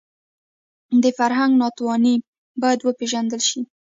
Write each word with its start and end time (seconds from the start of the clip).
د 1.03 1.05
فرهنګ 1.17 1.51
ناتواني 1.61 2.15
باید 2.61 2.79
وپېژندل 2.83 3.41
شي 3.49 3.61